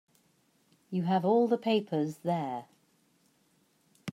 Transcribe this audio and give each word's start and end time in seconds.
You 0.89 1.03
have 1.03 1.25
all 1.25 1.47
the 1.47 1.59
papers 1.59 2.17
there. 2.23 2.65